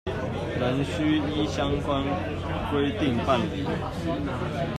[0.59, 2.01] 仍須依相關
[2.71, 3.63] 規定辦理